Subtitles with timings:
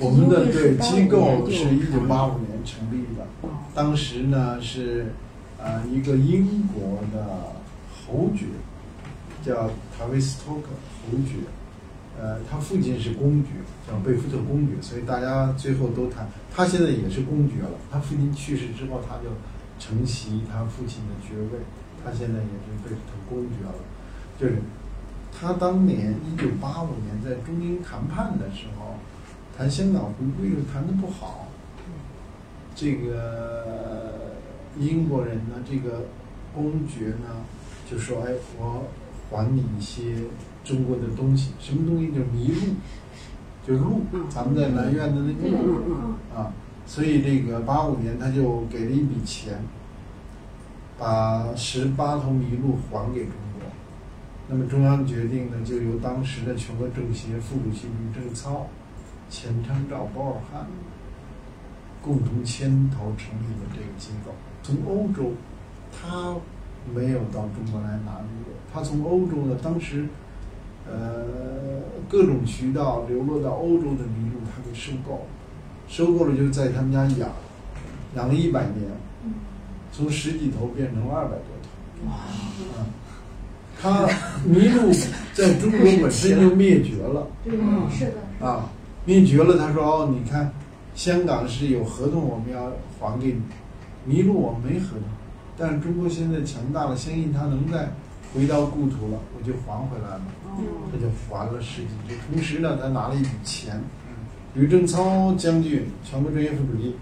[0.00, 5.12] 我们的对机金会是85构是一九八五年成立的，哦当时呢是
[5.58, 7.52] 呃一个英国的
[8.06, 8.46] 侯爵，
[9.44, 10.68] 叫塔维斯托克
[11.04, 11.36] 侯爵，
[12.18, 13.50] 呃，他父亲是公爵，
[13.86, 17.78] 叫贝福特公爵，所以大家最后都谈，他现在也是公爵了。
[17.90, 19.30] 他父亲去世之后，他就
[19.78, 21.60] 承袭他父亲的爵位，
[22.04, 23.74] 他现在也是贝福特公爵了。
[24.38, 24.56] 就是
[25.30, 28.96] 他当年一九八五年在中英谈判的时候，
[29.60, 31.48] 谈香港回归又谈的不好，
[32.74, 34.32] 这个
[34.78, 36.06] 英国人呢，这个
[36.54, 37.44] 公爵呢，
[37.86, 38.86] 就说：“哎，我
[39.30, 40.14] 还你一些
[40.64, 42.06] 中国的东西，什么东西？
[42.08, 42.74] 就是麋鹿，
[43.66, 44.00] 就是鹿，
[44.30, 46.54] 咱们在南苑的那个鹿嗯嗯啊。
[46.86, 49.58] 所以这个八五年他就给了一笔钱，
[50.98, 53.68] 把十八头麋鹿还给中国。
[54.48, 58.66] 那么中央决定呢，就由当时的全国政协副主席吕正操、
[59.30, 60.66] 钱昌照、包尔汉
[62.02, 64.32] 共同牵头成立的这个机构。
[64.62, 65.32] 从欧洲，
[65.90, 66.34] 他
[66.94, 70.06] 没有到中国来拿麋鹿，他从欧洲呢，当时
[70.86, 71.24] 呃
[72.08, 75.26] 各种渠道流落到欧洲的麋鹿，他给收购了，
[75.88, 77.30] 收购了就在他们家养，
[78.16, 78.90] 养了一百年，
[79.92, 82.08] 从十几头变成了二百多头。
[82.08, 82.12] 哇，
[82.76, 82.86] 啊，
[83.80, 84.06] 它
[84.48, 84.92] 麋鹿
[85.32, 88.46] 在中国本身就灭绝了对，嗯是的，是的。
[88.46, 88.68] 啊，
[89.04, 89.56] 灭绝了。
[89.58, 90.52] 他说：“哦，你看，
[90.94, 93.40] 香港是有合同，我们要还给你。
[94.08, 95.02] 麋鹿我们没合同，
[95.58, 97.92] 但是中国现在强大了，相信他能再
[98.34, 100.22] 回到故土了，我就还回来了。
[100.90, 102.14] 他就还了十几只。
[102.26, 103.82] 同时呢，他拿了一笔钱，
[104.54, 106.96] 吕正操将军，全国政协副主席，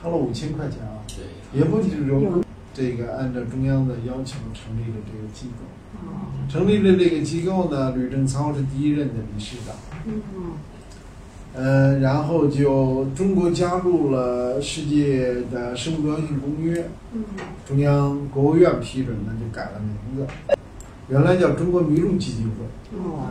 [0.00, 2.42] 掏了五千块钱啊，对，也不就是说
[2.74, 5.64] 这个按照中央的要求成立了这个机构。
[6.08, 9.74] 哦成立了这个机构呢，吕正操是第一任的理事长。
[11.54, 17.22] 嗯呃，然后就中国加入了世界的生物多样性公约，嗯
[17.68, 20.26] 中央国务院批准的，就改了名字，
[21.08, 23.28] 原来叫中国麋鹿基金会，哦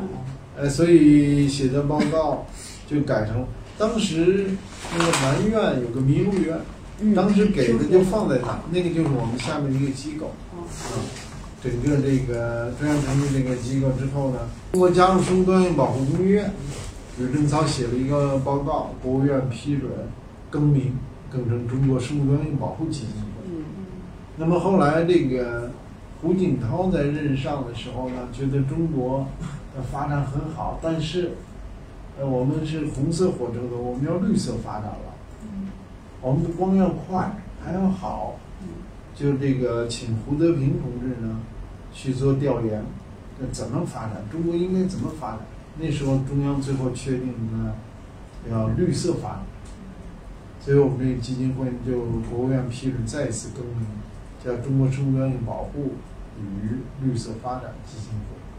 [0.56, 2.46] 呃，所以写的报告
[2.88, 3.46] 就改成
[3.78, 4.52] 当时
[4.96, 6.60] 那个南苑有个麋鹿院，
[7.00, 10.28] 嗯，当时给的就放在那，那个就是我们下面的一个机构。
[10.56, 10.62] 哦。
[10.62, 11.02] 啊，
[11.64, 14.40] 整个这个中央成立这个机构之后呢，
[14.74, 16.50] 中国加入生物多样性保护公约，
[17.22, 19.92] 吕正操写了一个报告，国务院批准
[20.50, 20.94] 更名，
[21.32, 23.46] 更成中国生物多样性保护基金会。
[23.48, 23.64] 嗯
[24.38, 25.70] 那么后来这个
[26.20, 29.28] 胡锦涛在任上的时候呢，觉得中国
[29.76, 31.34] 的发展很好，但是
[32.20, 35.14] 呃我们是红色火车头，我们要绿色发展了，
[36.22, 38.36] 我们不光要快，还要好。
[39.14, 41.40] 就这个请胡德平同志呢
[41.94, 42.84] 去做调研，
[43.40, 44.24] 这怎么发展？
[44.32, 45.40] 中国应该怎么发展？
[45.80, 47.76] 那时候中央最后确定呢
[48.50, 49.44] 要绿色发展，
[50.60, 53.88] 所以我们这个基金会就国务院批准再次更名，
[54.44, 55.94] 叫中国生物多样性保护
[56.40, 58.51] 与绿色发展基金会。